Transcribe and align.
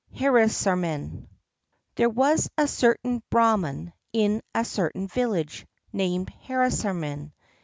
Harisarman 0.17 1.27
There 1.93 2.09
was 2.09 2.49
a 2.57 2.67
certain 2.67 3.21
Brahman 3.29 3.93
in 4.11 4.41
a 4.55 4.65
certain 4.65 5.07
village, 5.07 5.67
named 5.93 6.33
Harisarman. 6.47 7.33